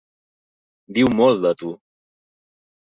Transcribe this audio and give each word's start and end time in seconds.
Diu 0.99 1.13
molt 1.21 1.45
de 1.45 1.53
tu. 1.63 1.73